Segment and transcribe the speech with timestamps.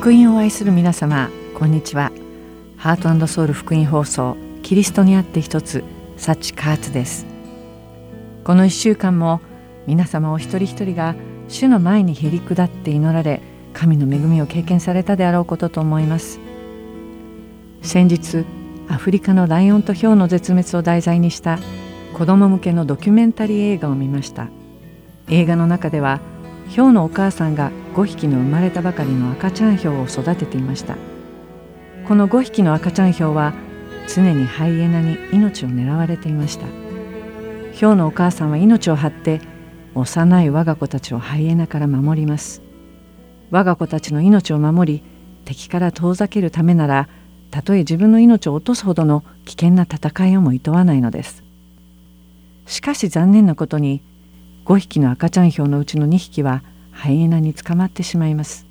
[0.00, 2.10] 福音を愛する皆様こんにちは。
[2.78, 5.84] ハートソウル福音放送キリストにあって一つ
[6.16, 7.26] サチカーツです。
[8.42, 9.42] この一週間も
[9.86, 11.16] 皆様お一人一人が
[11.48, 13.42] 主の前にへり下って祈られ
[13.74, 16.40] 神の恵みを経験されたであろうことと思います。
[17.82, 18.46] 先日
[18.88, 21.58] アフリカのライオンとヒョウの絶滅を題材にした
[22.14, 24.48] 子供向けのドキュメンタリー映画を見ました。
[25.28, 26.20] 映画の中では
[26.68, 30.96] ヒョウのお母さんが5匹の生まれたばかりの赤ちゃんヒョウを育てていました。
[32.06, 33.52] この5匹の赤ちゃんヒョウは
[34.08, 36.66] 常にハイエナに命を狙われていました。
[37.72, 39.40] ヒョウのお母さんは命を張って
[39.94, 42.62] 幼い我が子たちをハイエナから守ります。
[43.50, 45.02] 我が子たちの命を守り
[45.44, 47.08] 敵から遠ざけるためなら
[47.50, 51.42] たとえ自分の命を落とすほどの危険な戦いをも厭わないのです。
[52.66, 54.02] しかし残念なことに
[54.64, 56.62] 5匹の赤ちゃんヒョウのうちの2匹は
[57.00, 58.66] ハイエナに捕まってしまいます。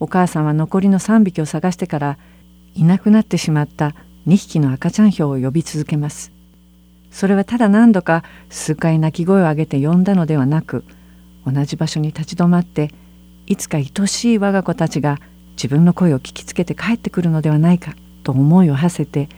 [0.00, 2.18] お母さんは残りの3匹を探してから
[2.74, 3.94] いなくなってしまった
[4.26, 6.32] 2匹の赤ちゃんヒョウを呼び続けます。
[7.12, 10.84] それはただ何度か数回鳴き声を上げて呼んだのではなく
[11.46, 12.90] 同じ場所に立ち止まって
[13.46, 15.20] いつか愛しい我が子たちが
[15.52, 17.94] 自分の声を聞きつけて帰ってくるのではないか
[18.24, 19.28] と思いを馳せて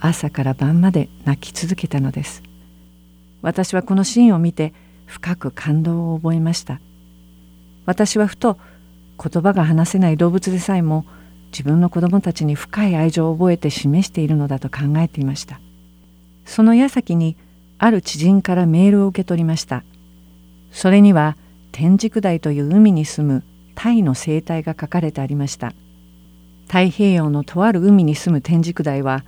[0.00, 2.42] 朝から晩まで泣き続けたのです。
[3.42, 4.74] 私はこのシーンを見て
[5.06, 6.80] 深く感動を覚えました。
[7.86, 8.58] 私はふと
[9.22, 11.04] 言葉が話せない動物でさえも
[11.52, 15.60] 自分の子供たちに深い愛情を覚えて示しているのだと考えていました。
[16.44, 17.36] その矢先に
[17.78, 19.84] ある知人からメールを受け取りました。
[20.70, 21.36] それには
[21.72, 25.72] 天竺台という海に住むタイの生態が書かれてありました。
[26.66, 29.24] 太平洋のとある海に住む天竺台は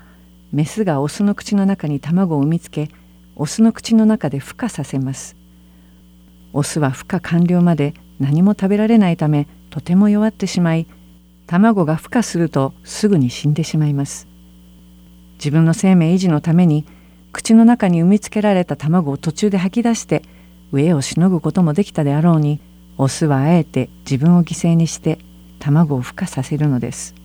[0.52, 2.88] メスがオスの口の中に卵を産みつけ
[3.34, 5.36] オスの口の中で孵化させます。
[6.52, 10.86] オスは孵化完了まで何も食べられないためとても弱ってしまい
[11.46, 14.28] 卵が孵化するとすぐに死んでしまいます。
[15.34, 16.86] 自分の生命維持のために
[17.32, 20.22] 口の中に産みつけられた卵を途中で吐き出して
[20.72, 22.60] 飢えをしのぐこともできたであろうに
[22.96, 25.18] オスはあえて自分を犠牲にして
[25.58, 27.16] 卵を孵化させるのです。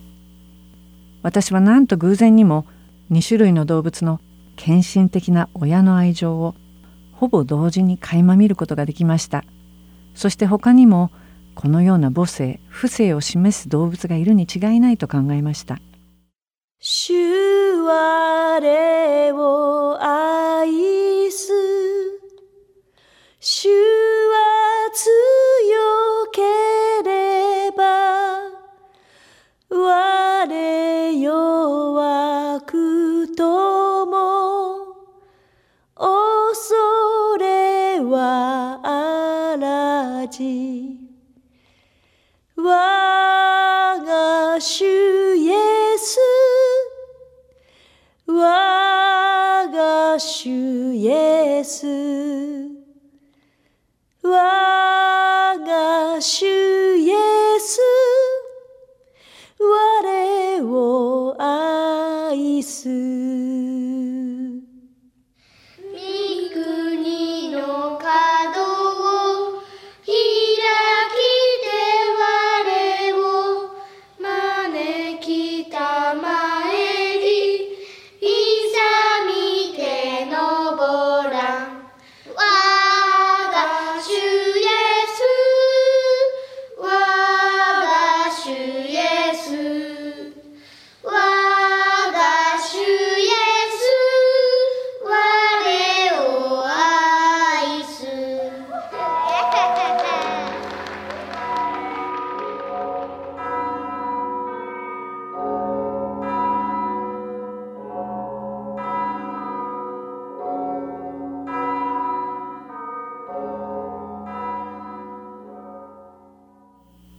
[1.22, 2.66] 私はなんと偶然にも
[3.12, 4.20] 2種類の動物の
[4.56, 6.56] 献身的な親の愛情を
[7.12, 9.44] ほぼ同時に垣間見ることができました。
[10.18, 11.12] そして他にも
[11.54, 15.78] このような母性不正を示す動物がいるに違いないと考えました。
[16.80, 17.14] 主
[17.84, 20.87] 我を愛
[40.38, 40.96] ち
[42.54, 44.84] 我が主
[45.36, 46.18] イエス。
[48.26, 52.57] 我が主イエス。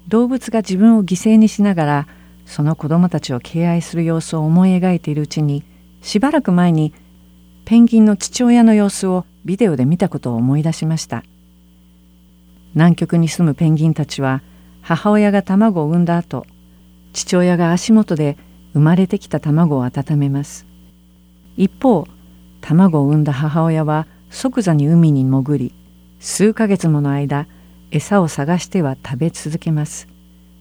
[0.09, 2.07] 動物が自分を犠牲にしながら
[2.45, 5.63] その子供たちを敬愛する様子を思い描いているうちに
[6.01, 6.93] しばらく前に
[7.65, 11.23] ペンギンの父親の様子をビデオで見たことを思い出しました。
[12.73, 14.41] 南極に住むペンギンたちは
[14.81, 16.47] 母親が卵を産んだ後
[17.13, 18.37] 父親が足元で
[18.73, 20.65] 生まれてきた卵を温めます。
[21.55, 22.07] 一方
[22.61, 25.73] 卵を産んだ母親は即座に海に潜り
[26.19, 27.47] 数ヶ月もの間
[27.91, 30.07] 餌を探しては食べ続けます。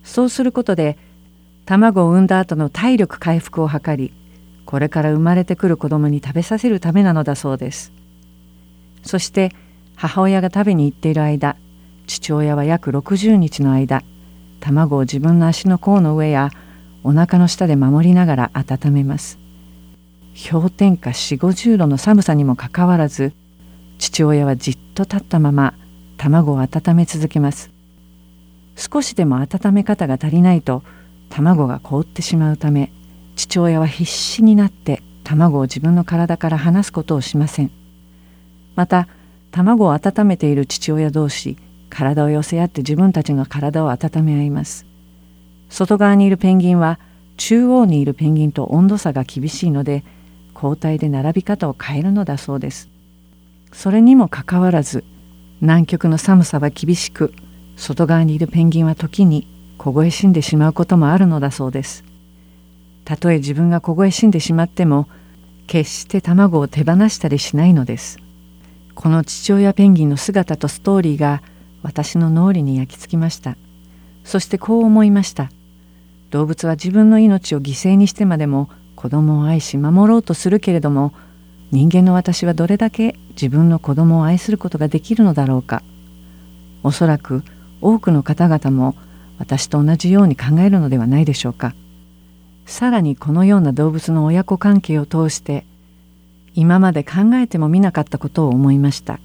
[0.02, 0.96] そうすることで
[1.66, 4.12] 卵を産んだ後の体力回復を図り
[4.64, 7.92] これから生まれてくる子供に食べさせるためなのだそうです。
[9.02, 9.52] そして
[9.96, 11.56] 母親が食べに行っている間
[12.06, 14.02] 父親は約60日の間
[14.60, 16.50] 卵を自分の足の甲の上や
[17.04, 19.38] お腹の下で守りながら温めます。
[20.50, 23.32] 氷点下4 5 0度の寒さにもかかわらず
[23.98, 25.74] 父親はじっと立ったまま
[26.18, 27.70] 卵を温め続けます。
[28.76, 30.82] 少しでも温め方が足りないと
[31.30, 32.92] 卵が凍ってしまうため
[33.34, 37.70] 父親は必死になって卵を自分の体から離すことをしません。
[38.74, 39.08] また
[39.50, 41.56] 卵を温めている父親同士
[41.88, 44.86] 体を寄せ合って自分たちの体を温め合います。
[45.68, 46.98] 外側にいるペンギンは
[47.36, 50.04] 中央にいるペンギンと温度差が厳しいので
[50.54, 52.88] 交代で並び方を変えるのだそうです。
[53.72, 55.04] それにもかかわらず
[55.60, 57.32] 南極の寒さは厳しく
[57.76, 59.46] 外側にいるペンギンは時に
[59.76, 62.04] 凍え死んでしまうこともあるのだそうです。
[63.04, 65.08] たとえ自分が凍え死んでしまっても
[65.66, 68.18] 決して卵を手放したりしないのです。
[68.94, 71.42] この父親ペンギンの姿とストーリーが
[71.82, 73.56] 私の脳裏に焼き付きました。
[74.24, 75.50] そしてこう思いました。
[76.30, 81.14] 動物は自分の命を犠牲にしてまでも子供を愛し守ろうとするけれども
[81.70, 85.82] 人間の私はどれだけ自分の子供を愛することができるのだろうか。
[86.82, 87.42] おそらく
[87.80, 88.94] 多くの方々も
[89.38, 91.74] 私と同じように考えるのではないでしょうか。
[92.64, 95.64] さらにこのような動物の親子関係を通して
[96.54, 99.20] 今まで考えてもみなかったことを思いました。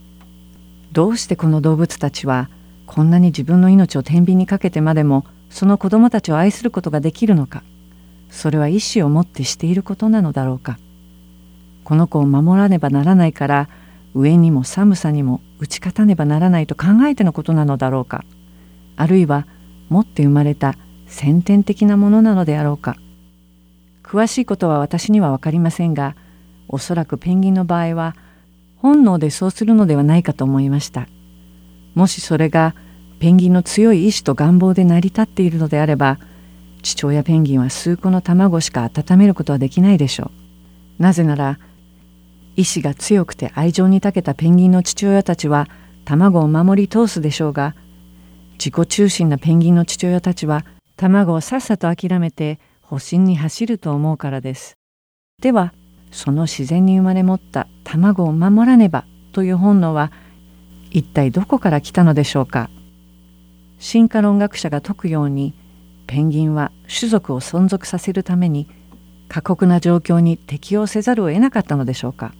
[0.91, 2.49] どうしてこの動物たちは
[2.85, 7.63] こんなに自分の命を天秤にかけてまでもその子供たちを愛することができるのか。
[8.29, 10.77] それは意志を持ってしていることなのだろうか。
[11.83, 13.69] この子を守らねばならないから
[14.13, 18.23] 上にも寒さにも打ち勝たねばならないと考えてのことなのだろうか。
[18.95, 19.47] あるいは
[19.89, 20.75] 持って生まれた
[21.07, 22.95] 先天的なものなのであろうか。
[24.03, 26.15] 詳しいことは私には分かりませんが
[26.67, 28.15] おそらくペンギンの場合は
[28.77, 31.07] 本能でそうするのではないかと思いました。
[31.95, 32.75] もしそれが
[33.19, 36.19] ペンギンの強い意志と願望で成り立っているのであれば
[36.81, 40.31] 父親ペンギンは数個の卵しか温めることはできないでしょ
[40.99, 41.01] う。
[41.01, 41.59] なぜなら
[42.55, 45.67] 意志が強くて愛情に長けたペンギンの父親たちは
[46.05, 47.75] 卵を守り通すでしょうが
[48.53, 50.65] 自己中心なペンギンの父親たちは
[50.95, 54.77] 卵をさっさと諦めて保身に走ると思うからです。
[55.41, 55.73] では
[56.11, 60.11] その自然に生まれ持った卵を守らねばという本能は
[60.91, 62.69] 一体どこから来たのでしょうか
[63.79, 65.55] 進化論学者が説くように
[66.05, 68.67] ペンギンは種族を存続させるために
[69.27, 72.33] 過酷な状況に適応せざるを得なかったのでしょうか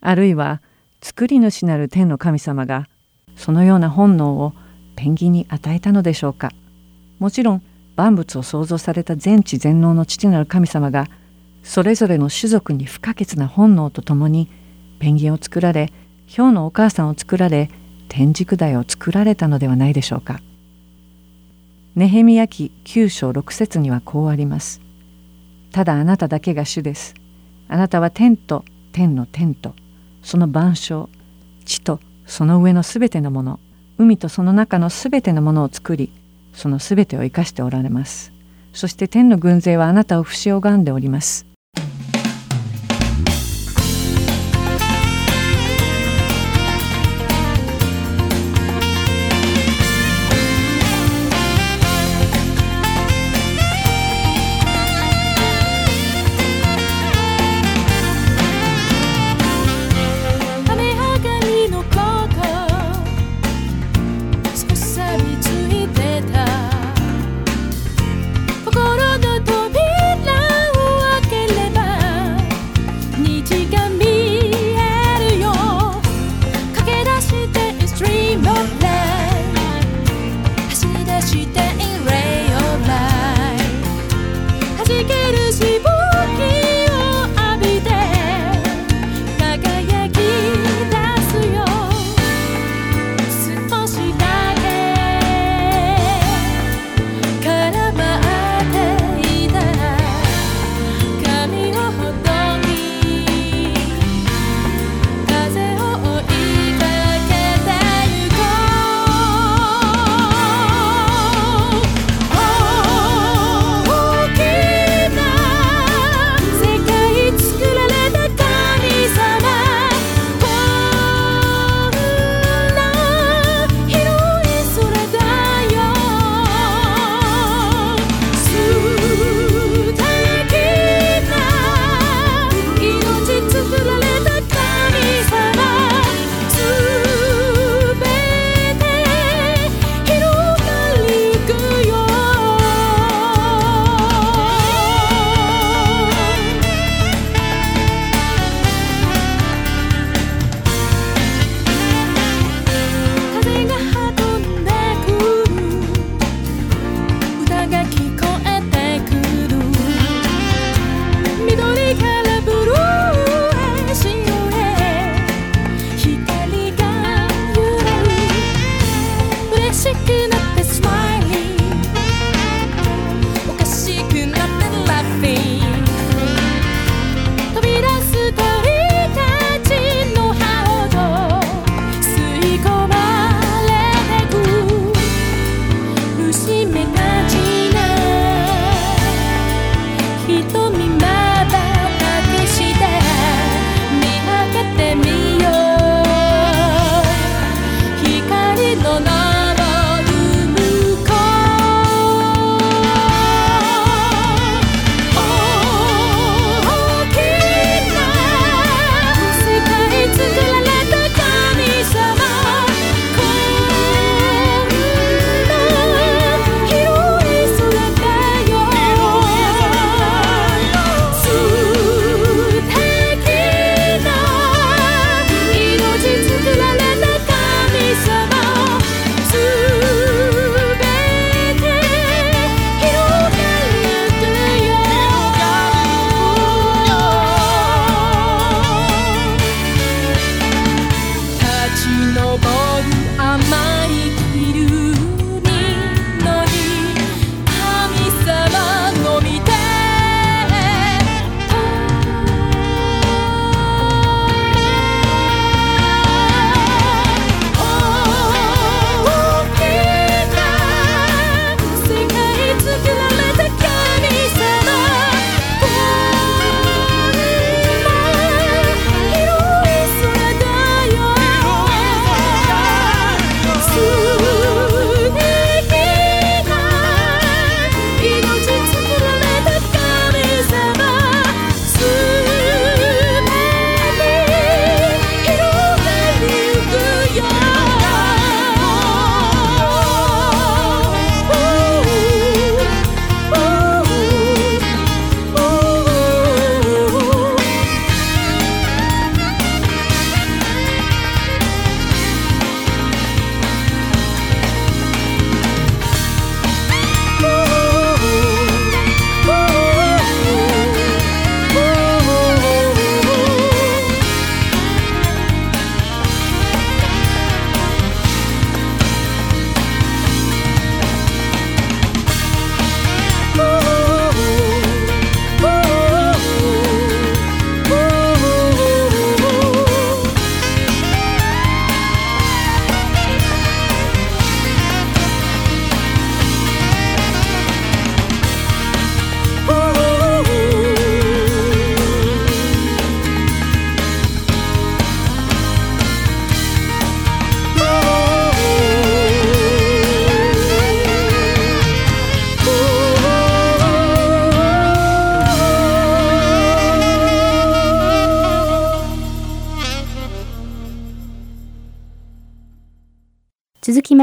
[0.00, 0.62] あるいは
[1.00, 2.88] 作り主なる天の神様が
[3.36, 4.52] そのような本能を
[4.96, 6.50] ペンギンに与えたのでしょうか
[7.18, 7.62] もちろん
[7.96, 11.06] 万物を創造された全知全能の父なる神様が
[11.62, 14.48] それぞれの種族に不可欠な本能とともに
[14.98, 15.92] ペンギンを作られ
[16.26, 17.70] ヒのお母さんを作られ
[18.08, 20.40] 天竺台を作られたのではないでしょうか。
[21.96, 24.80] ネヘミヤ記9章6節にはこうあります。
[25.72, 27.14] ただあなただけが主です。
[27.68, 29.74] あなたは天と天の天と
[30.22, 31.08] その万象
[31.64, 33.60] 地とその上のすべてのもの
[33.98, 36.12] 海とその中のすべてのものを作り
[36.52, 38.32] そのすべてを生かしておられます。
[38.72, 41.49] そして天の軍勢はあなたを不死拝んでおります。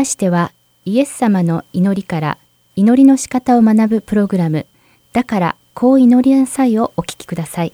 [0.07, 0.51] しては
[0.85, 2.37] イエス様の祈りから
[2.75, 4.65] 祈りの仕方を学ぶプログラム
[5.13, 7.73] だからこう祈りなさいをお聞きください。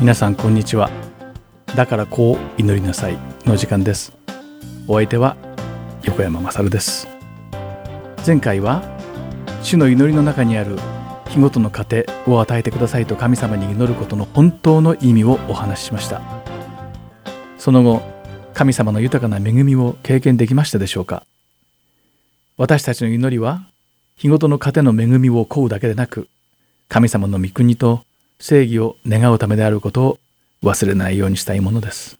[0.00, 0.90] 皆さんこんにちは。
[1.74, 4.12] だからこう祈りなさいの時間です。
[4.86, 5.36] お相手は
[6.02, 7.08] 横山まさるです。
[8.24, 8.82] 前回は
[9.62, 10.76] 主の祈りの中にある
[11.28, 16.22] 日ごとの糧を与えてくださいと神様に祈ることの本当の意味をお話ししました。
[17.58, 18.02] その後
[18.54, 21.24] 神様の豊かな恵みを経験できましたでしょうか。
[22.56, 23.62] 私たちの祈りは
[24.16, 26.28] 日ごとの糧の恵みを請うだけでなく
[26.88, 28.02] 神様の御国と
[28.40, 30.18] 正義を願うためであることを
[30.62, 32.18] 忘れないようにしたいものです。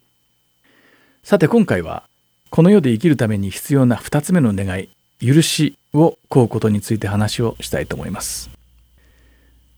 [1.23, 2.03] さて今回は
[2.49, 4.89] この世で生きるために必要な2つ目の願い
[5.19, 8.58] 許しを請うことについて話をしたいと思います。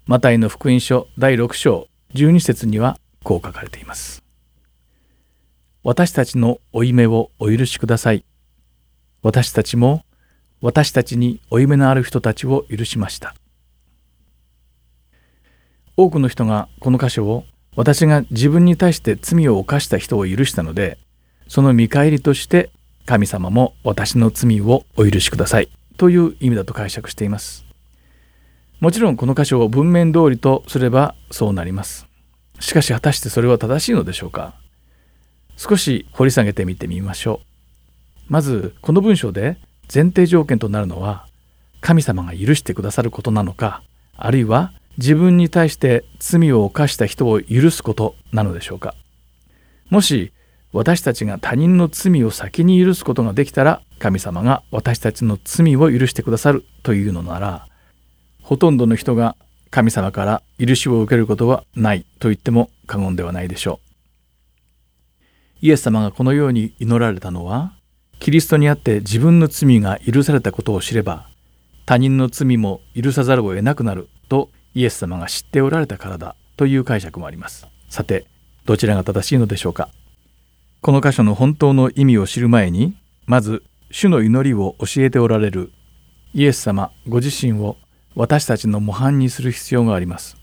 [0.08, 4.24] マタイの福音書第6章12節にはこう書かれています。
[5.84, 8.26] 私たちの負い目をお許しください。
[9.22, 10.04] 私たちも
[10.60, 13.36] 私たちに負い目のある人たちを許しました。
[15.96, 17.44] 多くの人がこの箇所を
[17.76, 20.98] 私が自分に対して罪を犯した人を許したので
[21.48, 22.72] その見返りとして
[23.06, 25.70] 神様も私の罪をお許しください。
[25.98, 27.71] という意味だと解釈しています。
[28.82, 32.08] もちろんこの箇所を文面通りとすればそうなります。
[32.60, 34.56] しかし果たしてそれは正しいのでしょうか。
[35.56, 38.34] 少し掘り下げてみてみましょう。
[38.34, 39.60] まずこの文章で
[39.94, 41.28] 前提条件となるのは
[41.80, 43.84] 神様が許してくださることなのか
[44.18, 48.96] あるいは自分に対して罪を犯した人を許すことなのでしょうか。
[49.92, 50.34] もし
[50.74, 57.68] 私たちが他人の罪を先に許すことができたら神様が私たちの罪を許してくださるというのなら
[58.52, 59.38] ほとんどの人が
[59.70, 63.80] 神様から許しを受けることはないと言っても過言ではないでしょ
[65.64, 65.66] う。
[65.66, 67.72] イエス様がこのように祈られたのは
[68.20, 71.30] キリストにあって自分の罪が許されたことを知れば
[71.86, 77.68] 他人の罪も許さざるを得なくなるとイエス様が知っておられたからだという解釈もあります。
[77.90, 78.26] さて、
[78.66, 79.88] どちらが正しいのでしょうか。
[80.82, 85.72] この箇所の本当の意味を知る前に、まず、主の祈りを教えておられる
[86.34, 87.78] イエス様ご自身を
[88.16, 90.38] 私たちの模範にする必要があります。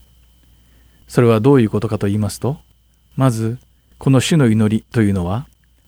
[1.07, 2.57] それはどういうことかと言いますと、
[3.15, 3.57] まず、
[3.97, 5.47] この主の祈りというのは、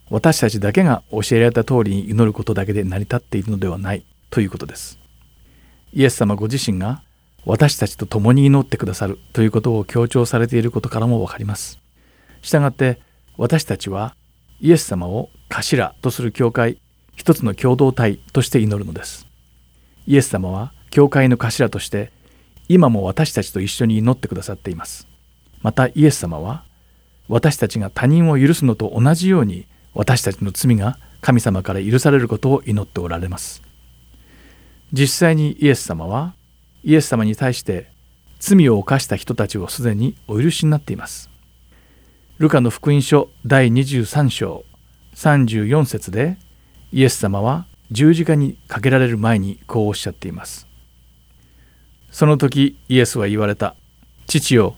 [0.09, 4.99] 私たちだけが教えられた通りに祈ることだけで成り立っているのではないということです。
[5.93, 7.03] イエス様ご自身が
[7.45, 11.79] 私たちと共に祈ってくださるということを強調されていることからもわかります。
[12.41, 12.99] したがって
[13.37, 14.15] 私たちは
[14.59, 16.79] イエス様を頭とする教会
[17.15, 19.27] 一つの共同体として祈るのです。
[20.07, 22.11] イエス様は教会の頭として
[22.67, 25.07] 今も私たちと一緒に祈ってくださっています。
[25.61, 26.63] またイエス様は
[27.27, 33.61] 私たちが他人を許すのと同じように私たちの罪が神様から許されることを祈っておられます。
[34.91, 36.33] 実際にイエス様は
[36.83, 37.89] イエス様に対して
[38.39, 41.29] 罪を犯した人たちをすでにお許しになっています。
[42.37, 44.65] ルカの福音書第23章
[45.15, 46.37] 34節で
[46.91, 50.70] イエス様は十字架にかけられる前にこうおっしゃっています。
[52.11, 53.75] その時イエスは言われた。
[54.27, 54.75] 父よ、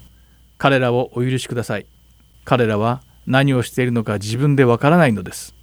[0.58, 1.86] 彼らをお許しください。
[2.46, 5.56] 彼らは何をしているのか自分でわからないのです。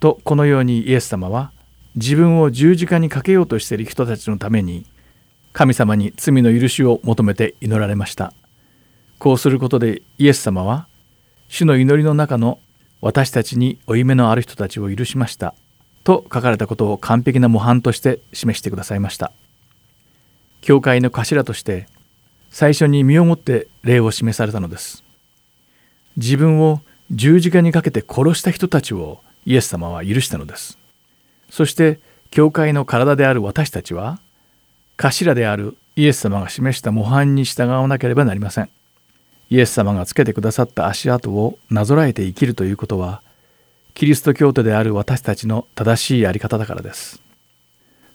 [0.00, 1.52] とこのようにイエス様は
[1.96, 4.86] 自分を十字架にかけようとしている人たちのために
[5.52, 8.32] 神様に罪の許しを求めて祈られました
[9.18, 10.86] こうすることでイエス様は
[11.48, 12.60] 主の祈りの中の
[13.00, 15.54] 私たちに負い目のある人たちを許しました
[16.04, 19.32] と書かれたことを完璧な模範として示してくださいました
[20.68, 21.88] 教会の頭として
[22.50, 25.02] 最初に身をもって礼を示されたのです
[26.18, 30.76] 自分を十字架にかけて殺した人たちをイエス様は許したのです
[31.48, 32.00] そして
[32.30, 34.18] 教会の体である私たちは
[34.98, 38.68] 頭であるイエス様が示した模範に従わなければなりません。
[39.48, 43.22] イエス様がつけてくださった足跡をなぞらえて生きるということは
[43.94, 47.27] キリスト教徒である私たちの正しいやり方だからです。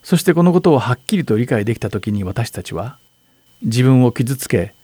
[0.03, 2.99] そしてこのことをはっきりと理解できた時に私たちは
[3.61, 4.75] 自分を傷つけ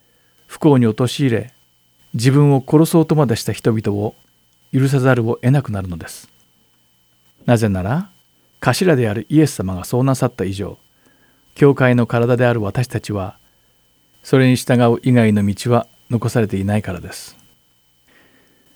[0.48, 1.54] 不幸に陥れ
[2.14, 4.16] 自分を殺そうとまでした人々を
[4.74, 6.30] 許さざるを得なくなるのです。
[7.46, 8.10] なぜなら
[8.60, 10.78] 頭であるイエス様がそうなさった以上
[11.56, 13.38] 教会の体である私たちは
[14.24, 17.38] それに従う以外の道は残されていないからです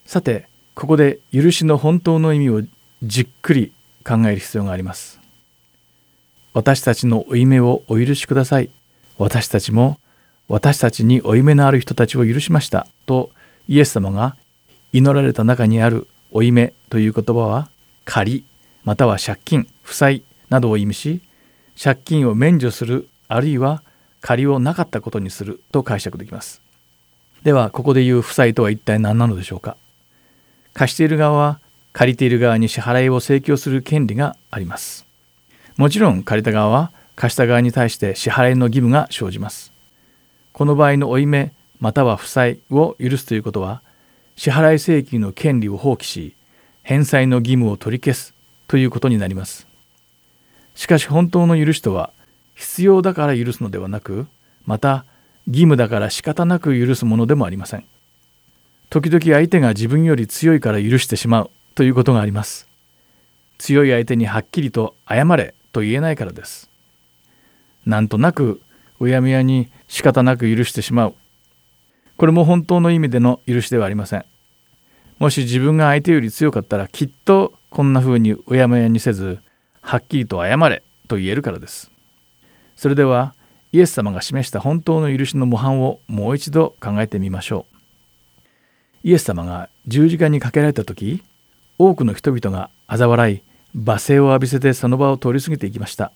[0.06, 2.62] さてここで許しの本当の意味を
[3.04, 3.74] じっくり
[4.06, 5.20] 考える必要があります
[6.54, 8.70] 私たちの負い目をお許しください。
[9.18, 10.00] 私たちも
[10.48, 12.88] 私たちに負い目のある人たちを許しました。
[13.06, 13.32] と
[13.68, 14.36] イエス様が
[14.92, 17.70] 祈られた中にある負い目という言葉は
[18.06, 18.46] 借り
[18.84, 21.22] または借金負債などを意味し
[21.82, 23.82] 借金を免除するあるいは
[24.22, 26.62] 借りをなかったことにすると解釈できます。
[27.44, 29.76] ではここで言う負債とは一体何なのでしょうか。
[30.74, 31.60] 貸している側は
[31.94, 35.06] 借りている側に支払いを請求する権利があります。
[35.78, 39.72] もちろん借りた側は貸した側に対して支払いの義務が生じます。
[40.52, 43.82] この場合の負い目または負債を許すということは
[44.36, 46.36] 支払い請求の権利を放棄し
[46.84, 48.34] 返済の義務を取り消す
[48.68, 49.68] ということになります。
[50.76, 52.12] しかし本当の許しとは
[52.56, 54.28] 必要だから許すのではなく
[54.66, 55.06] また
[55.48, 57.86] 義務だから仕方なく許すものでもありません。
[58.90, 62.68] 時々相手が自分より強いから許してしまうということがあります。
[63.58, 65.56] 強い相手にはっきりと謝れ。
[65.74, 66.70] と言えないからです。
[67.86, 68.62] なんとなく
[69.02, 71.16] うやむやに仕方なく許してしまう。
[72.16, 74.26] これも本当の意味での許しではありません。
[75.20, 79.40] もし自分が相手より強かったらきっとこんな風にうやむやにせず
[79.82, 81.92] はっきりと謝れと言えるからです。
[82.76, 83.36] それでは
[83.72, 87.74] イエス様が示した本当の許しの模範をもう一度考えてみましょう。
[89.04, 91.24] イエス様が十字架にかけられた時
[91.78, 93.42] 多くの人々が嘲笑い
[93.76, 96.12] 罵声を浴びせてその場を通り過ぎていきました。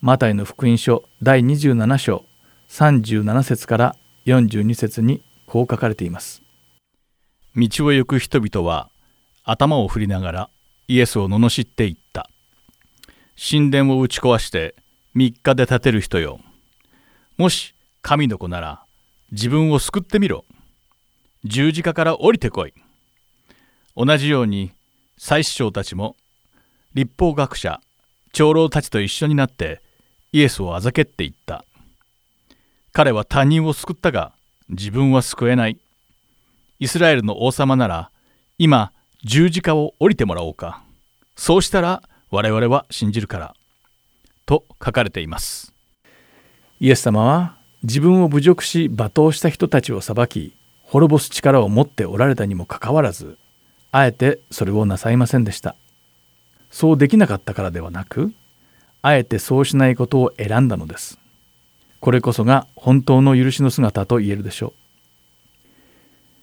[0.00, 2.24] マタイの福音書第27章
[2.68, 6.42] 37節から42節にこう書かれています。
[7.56, 8.90] 道を行く人々は
[9.44, 10.50] 頭を振りながら
[10.86, 12.30] イエスを罵っていった。
[13.36, 14.76] 神殿を打ち壊して
[15.16, 16.38] 3日で建てる人よ。
[17.38, 18.84] もし神の子なら
[19.32, 20.44] 自分を救ってみろ。
[21.44, 22.74] 十字架から降りてこい。
[23.96, 24.70] 同じように
[25.18, 26.16] 祭司長たちも
[26.96, 27.82] 立法学者
[28.32, 29.82] 長老たちと一緒になって
[30.32, 31.66] イエスをあざけっていった。
[32.94, 34.32] 彼は他人を救ったが
[34.70, 35.78] 自分は救えない。
[36.78, 38.10] イスラエルの王様なら
[38.56, 40.84] 今十字架を降りてもらおうか。
[41.36, 43.54] そうしたら我々は信じるから。
[44.46, 45.74] と書かれています。
[46.80, 53.36] イエス様は自分を侮辱し罵倒した人たちを裁き滅ぼす力を持っておられたにもかかわらず
[53.92, 55.76] あえてそれをなさいませんでした。
[56.76, 58.34] そうできなかったからではなく
[59.00, 61.18] あえてそうしないことを選んだのです。
[62.00, 64.72] これこそが本当の許しの姿と言えるでしょう。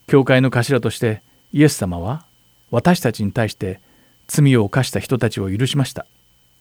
[0.08, 2.26] 教会の頭としてイエス様は
[2.72, 3.80] 私たちに対して
[4.26, 6.08] 罪を犯した人たちを許しました。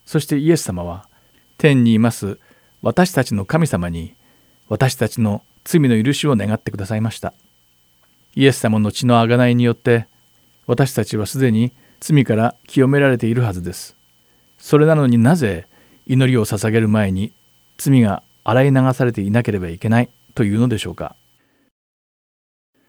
[0.05, 1.07] そしてイエス様は
[1.57, 2.37] 天にいます
[2.83, 4.13] 私たちの神様に
[4.69, 7.33] 私たちの罪の許しを願ってくださいました。
[8.35, 10.05] イエス様の血の贖いによって
[10.67, 11.71] 私たちはすでに
[12.05, 13.95] 罪から清められているはずです。
[14.57, 15.67] それなのになぜ
[16.05, 17.31] 祈りを捧げる前に
[17.77, 21.15] 罪が洗い流されていなければいけないというのでしょうか。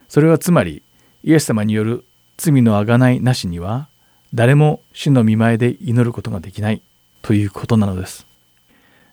[0.09, 0.83] それはつまり
[1.23, 2.03] イエス様による
[2.35, 3.87] 罪の贖いなしには
[4.33, 6.81] 誰も主の見前で祈ることができない
[7.21, 8.27] ということなのです。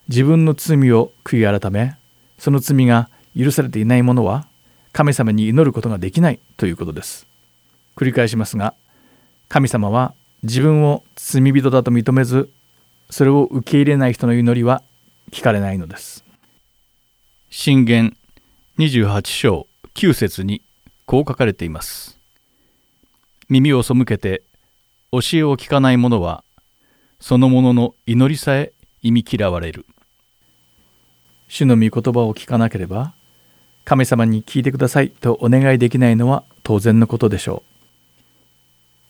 [0.09, 1.95] 自分の罪を悔い改め
[2.37, 4.47] その罪が許されていない者は
[4.91, 7.25] 神様に祈ることができないということです。
[7.95, 8.73] 繰り返しますが
[9.53, 12.49] 神様は自分を罪人だと認めず
[13.11, 14.81] それを受け入れない人の祈りは
[15.29, 16.25] 聞かれないのです。
[17.51, 18.17] 信玄
[18.79, 20.63] 28章9節に
[21.05, 22.17] こう書かれています。
[23.47, 24.41] 耳を背けて
[25.11, 26.43] 教えを聞かない者は
[27.19, 29.85] その者の祈りさえ忌み嫌われる。
[31.47, 33.13] 主の御言葉を聞かなければ
[33.85, 37.72] 神様に聞いてくださいとお願いできないのは当然のことでしょう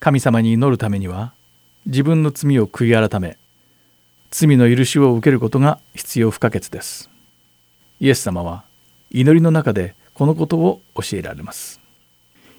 [0.04, 1.32] 神様に祈るためには
[1.86, 3.38] 自分の罪を悔い改め
[4.32, 7.10] 罪の許しを受けることが必要不可欠です。
[8.02, 8.66] イエス様は
[9.12, 11.80] 祈りの中でこのことを教えられます。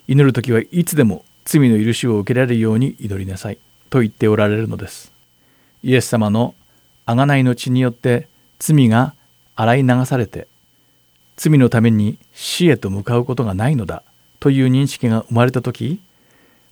[0.08, 3.58] 祈る時はいつでも罪の許しを受けられるように祈りなさい
[3.90, 5.12] と言っておられるのです。
[5.82, 6.54] イエス様の
[7.04, 8.26] 贖いの血によって
[8.58, 9.14] 罪が
[9.54, 10.48] 洗い流されて
[11.36, 14.02] 罪のために死へと向かうことがないのだ
[14.40, 16.00] という認識が生まれた時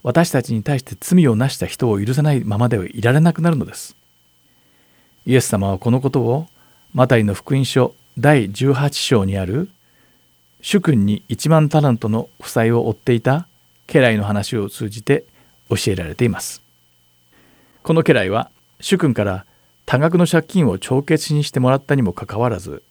[0.02, 3.96] 私たちに対して罪をなした人を許さないままではいられなくなるのです。
[5.26, 6.46] イエス様はこのことを
[6.92, 9.70] マタイの福音書第18章にある
[10.60, 13.46] 主君に1万タラントの負債を負っていた
[13.86, 15.24] 家来の話を通じて
[15.68, 16.62] 教えられています。
[17.82, 19.46] この家来は主君から
[19.86, 22.82] 多額の借金を帳消しにしてもらったにもかかわらず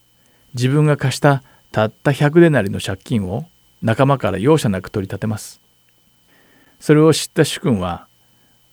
[0.54, 3.45] 自分が貸したたった100デナリの借金を
[3.82, 5.62] 仲間から容赦なく取り立てます。
[6.82, 8.08] それを知った主君は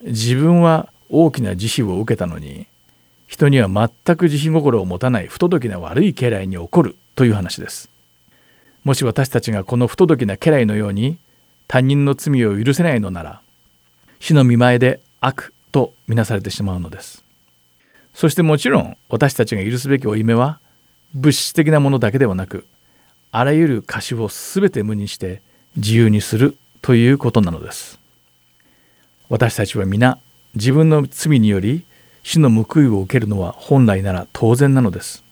[0.03, 2.67] 自分は大きな慈悲を受けたのに
[3.27, 7.91] 人には全く慈悲心を持たない不届きな悪い家来に起こるという話です。
[8.83, 11.19] もし私たちがこの不届きな家来のように
[11.67, 13.43] 他人の罪を許せないのなら
[14.21, 17.23] 死の見前で悪とみなされてしまうのです。
[18.15, 20.61] そしてもちろん私たちが許すべき負い目は
[21.13, 22.65] 物質的なものだけではなく
[23.31, 25.43] あらゆる歌詞を全て無にして
[25.77, 27.98] 自由にするということなのです。
[29.29, 30.19] 私たちは皆
[30.55, 31.85] 自分の罪により
[32.23, 35.23] 死の報いを受けるのは本来なら当然なのです。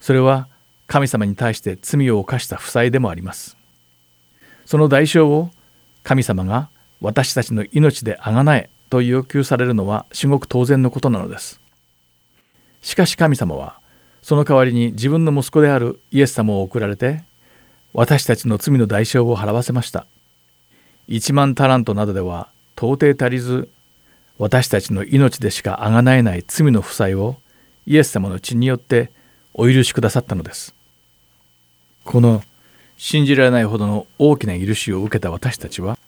[0.00, 0.48] それは
[0.86, 3.56] 神様に対して罪を犯した負債でもあります。
[4.64, 5.50] その代償を
[6.02, 11.60] 神様が私たちの命であがなえと要求されるのは至極当然のことなのです。
[12.82, 13.78] しかし神様は
[14.22, 17.22] その代わりに自分の息子であるイエス様を送られて
[17.92, 20.06] 私たちの罪の代償を払わせました。
[21.08, 22.48] 1万タラントなどでは
[22.80, 23.68] 到底足りず
[24.38, 27.34] 私たちの命でしかあがなえない罪の負債を
[27.86, 29.10] イエス様の血によって
[29.52, 30.76] お許しくださったのです。
[32.04, 32.44] この
[32.96, 35.98] 信じられないほどの大きな許しを受けた私たちは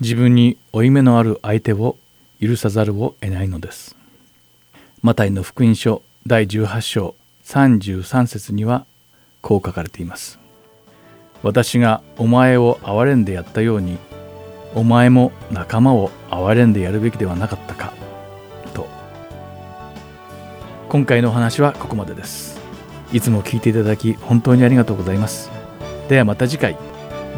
[0.00, 1.96] 自分に負い目のある相手を
[2.40, 3.96] 許さざるを得ないのです。
[5.02, 8.86] マタイの福音書第18章33節には
[9.42, 10.38] こう書かれています。
[11.42, 13.98] 私がお前を憐れんでやったように
[14.76, 17.94] お前も仲間を憐れんでやるべきではなかったか
[18.74, 18.86] と。
[20.90, 22.60] 今回のお話はここまでです。
[23.10, 25.50] いつも聞いていただき本当にありがとうございます。
[26.10, 26.76] ではまた次回。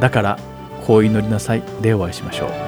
[0.00, 0.38] だから
[0.84, 1.62] こう祈りなさい。
[1.80, 2.67] でお会いしましょう。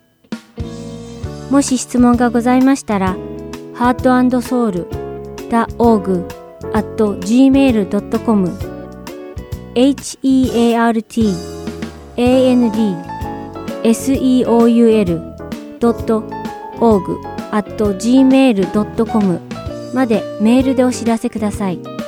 [1.51, 3.17] もし質問がございましたら
[3.75, 6.25] heartandsoul.org
[6.73, 8.45] at gmail.com
[9.75, 11.03] heart
[12.17, 12.71] and
[13.83, 15.21] seoul.org
[17.51, 19.39] at gmail.com
[19.93, 22.00] までメールでお知らせください。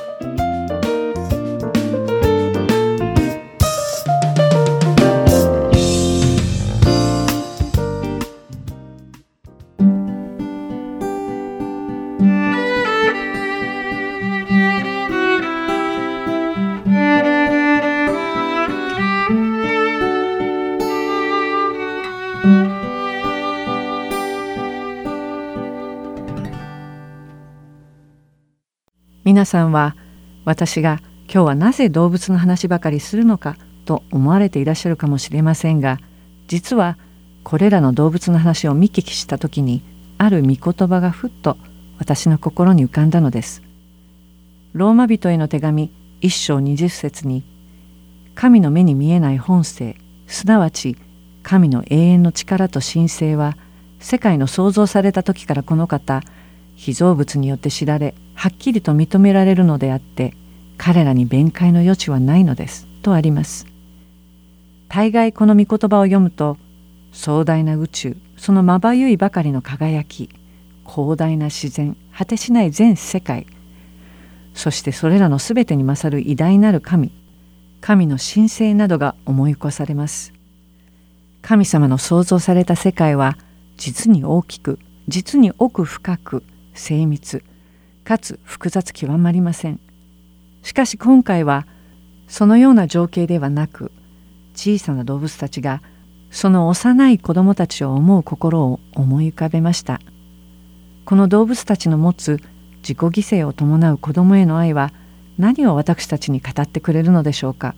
[29.46, 29.96] さんは
[30.46, 36.00] 私が今日はなぜ動物の話ばかりするのかと思われていらっしゃるかもしれませんが
[36.48, 36.98] 実は
[37.44, 39.82] これらの動物の話を見聞きした時に
[40.18, 41.58] ある御言葉がふっと
[41.98, 43.62] 私の心に浮かんだのです。
[44.74, 47.44] ローマ人への手紙一章二十節に
[48.34, 50.98] 神の目に見えない本性すなわち
[51.44, 53.56] 神の永遠の力と神聖は
[54.00, 56.24] 世界の創造された時からこの方
[56.76, 60.36] 被造物によって知られはっきりと認められるのであって
[60.78, 63.68] 彼らに弁解の余地はないのですとあります。
[64.90, 66.58] 大概この御言葉を読むと
[67.12, 70.30] 壮大な宇宙そのまばゆいばかりの輝き
[70.88, 73.48] 広大な自然果てしない全世界
[74.54, 77.12] そしてそれらの全てに勝る偉大なる神
[77.82, 80.32] 神の神聖などが思い起こされます。
[81.42, 83.38] 神様の創造された世界は
[83.76, 86.44] 実に大きく実に奥深く
[86.74, 87.44] 精密
[88.04, 89.80] かつ複雑極まりません。
[90.62, 91.66] しかし今回は
[92.28, 93.92] そのような情景ではなく
[94.56, 95.82] 小さな動物たちが
[96.32, 100.02] その幼い子供たちを思う心を思い浮かべました。
[101.06, 102.40] この動物たちの持つ
[102.78, 103.10] 自己犠
[103.42, 104.92] 牲を伴う子供への愛は
[105.38, 107.76] 何を私たちに語ってくれるのでしょうか。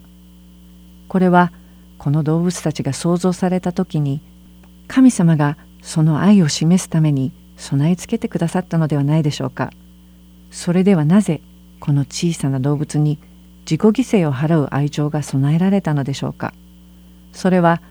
[1.07, 1.51] これは
[1.97, 4.21] この動物たちが創造された時に
[4.87, 9.71] 神様がその愛を示すために備え付けてくださったのではないでしょうか。
[10.55, 11.41] それではなぜ
[11.81, 13.19] この小さな動物に
[13.69, 16.53] 自己犠牲を払う愛情が備えられたのでしょうか？
[17.33, 17.81] それは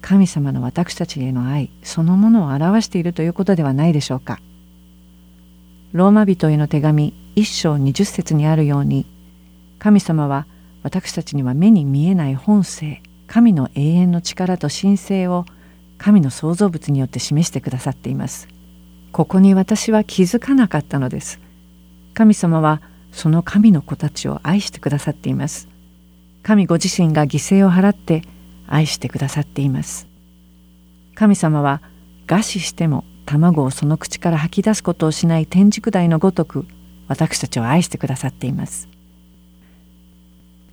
[0.00, 4.38] 神様の私たちへの愛そのものを表しているということではないでしょうか？
[5.92, 9.04] ローマ人への手紙一章二十節にあるように
[9.80, 10.46] 神様は
[10.84, 15.44] 私たちには目に見えない本性神の永遠の力と神聖を
[15.98, 18.46] 神の創造物によって示してくださっています。
[19.10, 21.40] ここに私は気づかなかったのです。
[22.14, 25.68] 神様はその神の子たちを愛してくださっています。
[26.42, 28.22] 神ご自身が犠牲を払って
[28.66, 30.08] 愛してくださっています。
[31.14, 31.82] 神様は
[32.26, 36.66] 餓死しても卵をその口から吐き出すことをしない天竺台のごとく
[37.08, 38.88] 私たちを愛してくださっています。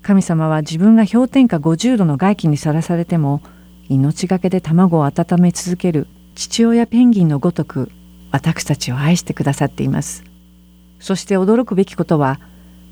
[0.02, 3.42] 神様は自分が氷点下50度の外気にさらされても
[3.90, 7.92] 命がけで卵を温め続ける父親ペンギンのごとく
[8.32, 10.29] 私たちを愛してくださっています。
[11.00, 12.40] そして驚くべきことは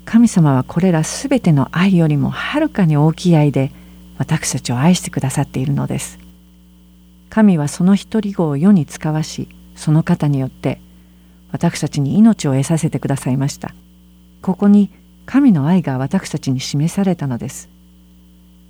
[0.04, 3.70] 神様はこれらすべての愛よりもはるかに大きい愛で
[4.16, 6.18] 私たちを愛してくださっているのです。
[7.28, 10.80] 神はその一人子を世に使わしその方によって
[11.52, 13.74] 私たちに命を得させてくださいました。
[14.40, 14.90] ここに
[15.26, 17.68] 神の愛が私たちに示されたのです。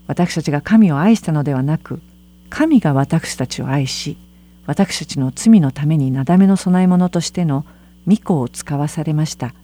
[0.09, 2.01] 私たちが神を愛したのではなく
[2.51, 4.17] 神が私たちを愛し
[4.67, 7.65] 私たちの罪のためになだめの供え物としての
[8.09, 9.55] 御子を使わされました。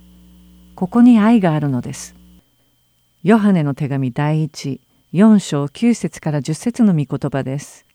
[0.75, 2.15] ここに愛があるのです。
[3.23, 4.83] ヨハネの手紙第一
[5.15, 7.87] 4章9節から10節の御言葉です。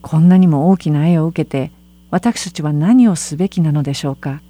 [0.00, 1.70] こんなにも大きな愛を受けて
[2.10, 4.40] 私たちは何をすべきなのでしょうか。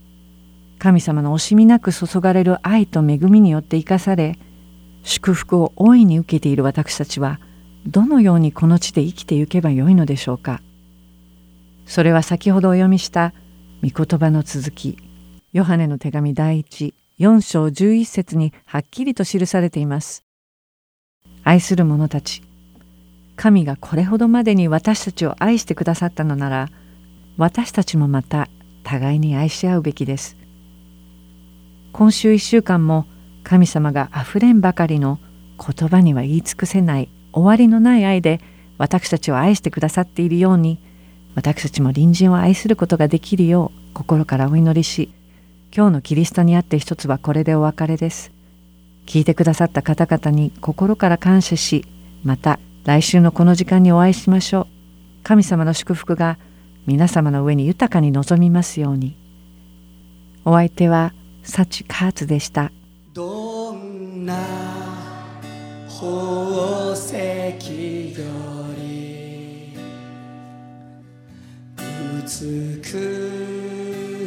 [0.78, 4.38] 神様の惜しみなく注がれる愛と恵みによって生かされ
[5.02, 7.40] 祝福を大いに受けている私たちは
[7.86, 10.62] どのようにこの地で生きてゆけばよいのでしょうか。
[11.86, 13.32] それは先ほどお読みした
[13.82, 15.13] 御言葉の続き。
[15.54, 20.24] ヨハネの手紙第一4章11節にはっきりと記されています。
[21.44, 22.42] 愛する者たち
[23.36, 26.70] 神がこれほどまでに私たちを愛してくださったのなら
[27.36, 28.48] 私たちもまた
[28.82, 30.36] 互いに愛し合うべきです
[31.92, 33.06] 今週1週間も
[33.44, 35.20] 神様があふれんばかりの
[35.58, 38.40] 言葉には言い尽くせない終わりのない愛で
[38.78, 40.80] 私たちを愛してくださっているように
[41.36, 45.12] 私たちも隣人を愛することができるよう心からお祈りし
[45.76, 48.30] 今日のキリストにあって一つはこれでお別れです。
[49.06, 51.84] 聞いてくださった方々に心から感謝し
[52.22, 54.66] また来週のこの時間にお会いしましょう。
[55.24, 56.38] 神様の祝福が
[56.86, 59.16] 皆様の上に豊かに望みますように。
[60.44, 61.12] お相手は
[61.42, 62.70] サチカーツでした。
[63.12, 64.36] どんな
[65.88, 68.24] 宝石よ
[68.78, 69.74] り
[72.22, 72.28] 美
[72.84, 73.53] しい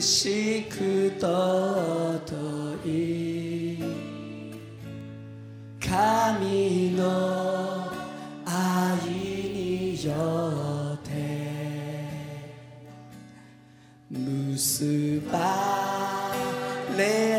[0.02, 3.84] しく尊い
[5.80, 7.91] 神の
[8.45, 10.14] 愛によ
[10.95, 11.12] って
[14.10, 16.32] 結ば
[16.98, 17.36] れ